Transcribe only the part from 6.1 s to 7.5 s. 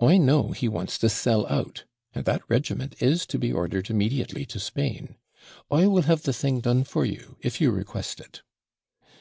the thing done for you,